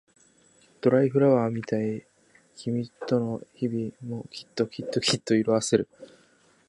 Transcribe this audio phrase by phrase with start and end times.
[0.81, 2.07] ドライフラワーみたい
[2.55, 5.87] 君との日々もきっときっときっと色あせる